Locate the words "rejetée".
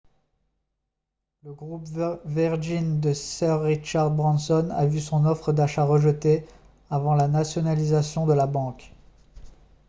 5.83-6.47